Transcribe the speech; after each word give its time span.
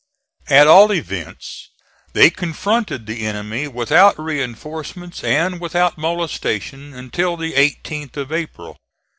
At 0.49 0.65
all 0.65 0.91
events 0.91 1.69
they 2.13 2.31
confronted 2.31 3.05
the 3.05 3.23
enemy 3.27 3.67
without 3.67 4.15
reinforcements 4.19 5.23
and 5.23 5.61
without 5.61 5.95
molestation, 5.95 6.95
until 6.95 7.37
the 7.37 7.53
18th 7.53 8.17
of 8.17 8.31
April. 8.31 8.77